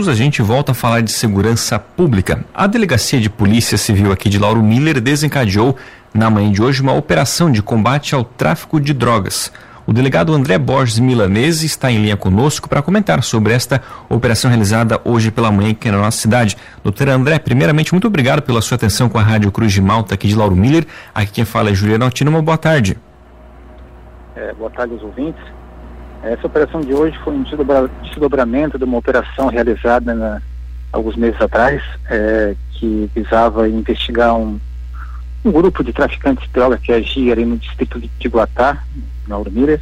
[0.00, 2.44] minutos a gente volta a falar de segurança pública.
[2.54, 5.76] A Delegacia de Polícia Civil aqui de Lauro Miller desencadeou
[6.14, 9.52] na manhã de hoje uma operação de combate ao tráfico de drogas.
[9.86, 14.98] O delegado André Borges Milanese está em linha conosco para comentar sobre esta operação realizada
[15.04, 16.56] hoje pela manhã aqui na nossa cidade.
[16.82, 20.28] Doutor André, primeiramente, muito obrigado pela sua atenção com a Rádio Cruz de Malta aqui
[20.28, 20.86] de Lauro Miller.
[21.14, 22.30] Aqui quem fala é Juliana Altino.
[22.30, 22.96] Uma boa tarde.
[24.34, 25.42] É, boa tarde aos ouvintes.
[26.22, 27.44] Essa operação de hoje foi um
[28.02, 30.42] desdobramento de uma operação realizada na,
[30.92, 34.60] alguns meses atrás, é, que visava investigar um,
[35.44, 38.82] um, grupo de traficantes de droga que agia ali no distrito de Guatá,
[39.26, 39.80] na Urmira.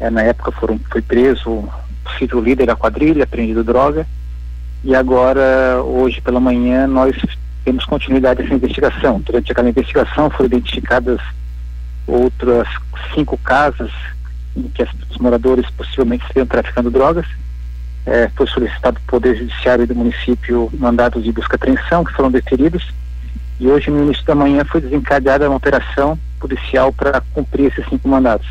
[0.00, 1.72] É, na época foram, foi preso o
[2.04, 4.06] possível líder da quadrilha, apreendido droga,
[4.82, 7.16] e agora, hoje pela manhã, nós
[7.64, 9.20] temos continuidade dessa investigação.
[9.20, 11.20] Durante aquela investigação foram identificadas
[12.06, 12.68] outras
[13.14, 13.90] cinco casas
[14.56, 17.26] em que os moradores possivelmente estariam traficando drogas.
[18.06, 22.30] É, foi solicitado o Poder Judiciário do município mandados de busca e apreensão, que foram
[22.30, 22.88] deferidos.
[23.58, 28.08] E hoje, no início da manhã, foi desencadeada uma operação policial para cumprir esses cinco
[28.08, 28.46] mandados.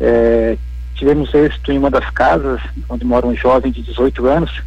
[0.00, 0.56] É,
[0.94, 4.62] tivemos êxito em uma das casas, onde mora um jovem de 18 anos,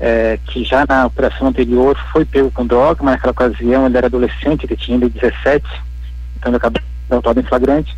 [0.00, 4.06] é, que já na operação anterior foi pego com droga, mas naquela ocasião ele era
[4.06, 5.66] adolescente, ele tinha 17,
[6.36, 7.96] então ele acabou autuado em flagrante.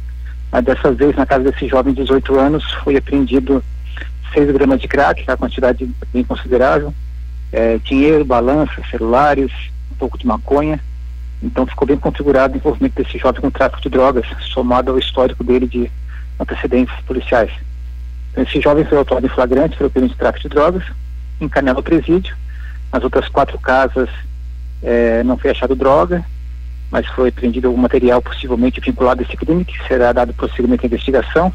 [0.51, 3.63] Mas dessa vez, na casa desse jovem de 18 anos, foi apreendido
[4.33, 6.93] 6 gramas de crack, que é uma quantidade bem considerável,
[7.53, 9.53] é, dinheiro, balança, celulares,
[9.93, 10.81] um pouco de maconha.
[11.43, 15.43] Então ficou bem configurado o envolvimento desse jovem com tráfico de drogas, somado ao histórico
[15.43, 15.91] dele de
[16.39, 17.51] antecedentes policiais.
[18.31, 20.85] Então, esse jovem foi autuado em flagrante pelo crime de tráfico de drogas,
[21.41, 22.37] encaminhado ao presídio.
[22.93, 24.09] Nas outras quatro casas
[24.83, 26.25] é, não foi achado droga,
[26.91, 31.53] mas foi apreendido material possivelmente vinculado a esse crime, que será dado prosseguimento à investigação.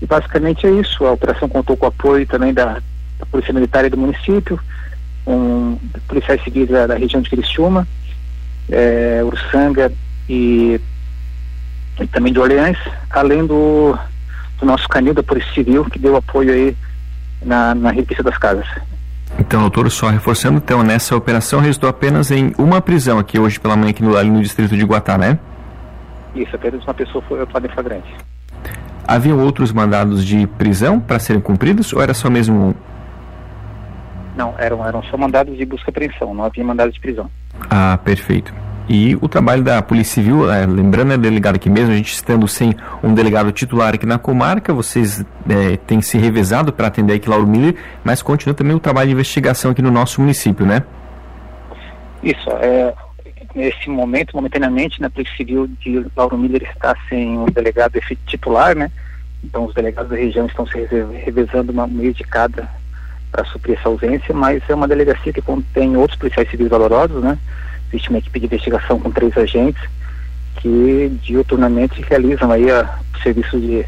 [0.00, 1.06] E basicamente é isso.
[1.06, 2.80] A operação contou com o apoio também da,
[3.18, 4.58] da Polícia Militar e do município,
[5.26, 7.86] um, policiais civis da, da região de Criciúma,
[8.68, 9.92] é, Ursanga
[10.28, 10.80] e,
[12.00, 12.78] e, também de Orleans,
[13.10, 13.96] além do,
[14.58, 16.76] do nosso canil da Polícia Civil, que deu apoio aí
[17.40, 18.66] na, na das casas.
[19.38, 23.76] Então, doutor, só reforçando, então, nessa operação resultou apenas em uma prisão aqui hoje pela
[23.76, 25.38] manhã aqui no, ali no distrito de Guatá, né?
[26.34, 28.14] Isso, apenas uma pessoa foi autuada em flagrante.
[29.06, 32.74] Haviam outros mandados de prisão para serem cumpridos ou era só mesmo um?
[34.36, 37.30] Não, eram, eram só mandados de busca e apreensão, não havia mandado de prisão.
[37.68, 38.52] Ah, perfeito.
[38.88, 42.46] E o trabalho da Polícia Civil, é, lembrando, né, delegado aqui mesmo, a gente estando
[42.48, 47.28] sem um delegado titular aqui na comarca, vocês é, têm se revezado para atender aqui
[47.28, 50.82] Lauro Miller, mas continua também o trabalho de investigação aqui no nosso município, né?
[52.22, 52.92] Isso, é,
[53.54, 58.90] nesse momento, momentaneamente, na Polícia Civil de Lauro Miller está sem um delegado titular, né?
[59.44, 60.78] Então os delegados da região estão se
[61.24, 62.68] revezando uma meio de cada
[63.30, 67.38] para suprir essa ausência, mas é uma delegacia que contém outros policiais civis valorosos, né?
[67.92, 69.82] Existe uma equipe de investigação com três agentes
[70.56, 73.84] que diuturnamente realizam aí a, o serviço de,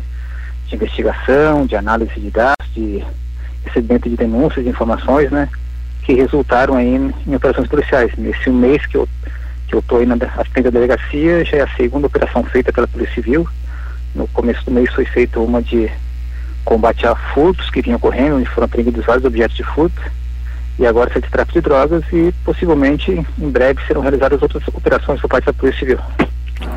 [0.69, 3.03] de investigação, de análise de dados, de
[3.65, 5.49] recebimento de denúncias, de informações, né?
[6.03, 8.13] Que resultaram aí em, em operações policiais.
[8.19, 9.09] Nesse mês que eu
[9.67, 12.87] que eu estou aí na frente da delegacia, já é a segunda operação feita pela
[12.87, 13.49] Polícia Civil.
[14.15, 15.91] No começo do mês foi feita uma de
[16.67, 20.03] combate a furtos que vinham ocorrendo, onde foram apreendidos vários objetos de furto
[20.79, 25.29] e agora de tráfico de drogas e possivelmente em breve serão realizadas outras operações por
[25.29, 25.99] parte da Polícia Civil.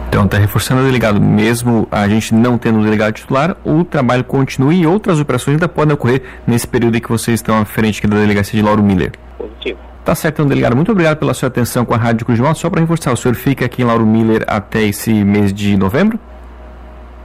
[0.08, 4.24] Então, está reforçando o delegado, mesmo a gente não tendo um delegado titular, o trabalho
[4.24, 8.00] continua e outras operações ainda podem ocorrer nesse período em que vocês estão à frente
[8.00, 9.12] aqui da delegacia de Lauro Miller.
[9.38, 9.80] Positivo.
[10.04, 10.76] Tá certo, então, delegado.
[10.76, 12.60] Muito obrigado pela sua atenção com a Rádio Cruz de Malta.
[12.60, 16.20] Só para reforçar, o senhor fica aqui em Lauro Miller até esse mês de novembro?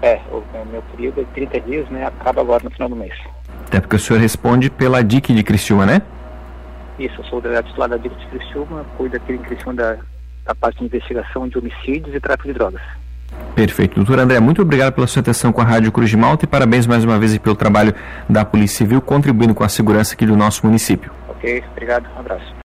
[0.03, 2.05] É, o meu período é 30 dias, né?
[2.07, 3.15] Acaba agora no final do mês.
[3.69, 6.03] Até porque o senhor responde pela DIC de Criciúma, né?
[7.03, 9.97] Isso, eu sou o delegado titular da DIC de Criciúma, cuido aqui em Criciúma da,
[10.45, 12.81] da parte de investigação de homicídios e tráfico de drogas.
[13.57, 13.97] Perfeito.
[13.97, 16.87] Doutor André, muito obrigado pela sua atenção com a Rádio Cruz de Malta e parabéns
[16.87, 17.93] mais uma vez pelo trabalho
[18.29, 21.11] da Polícia Civil contribuindo com a segurança aqui do nosso município.
[21.29, 22.55] Ok, obrigado, um abraço.